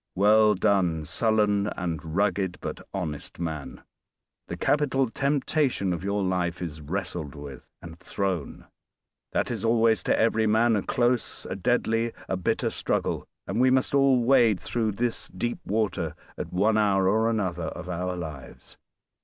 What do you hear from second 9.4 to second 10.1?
is always